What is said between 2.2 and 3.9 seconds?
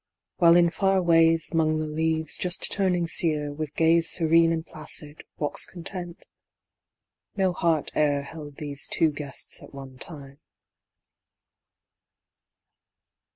just turning sere, With